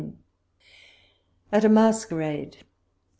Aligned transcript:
AT 1.51 1.63
A 1.63 1.69
MASQUERADE. 1.69 2.63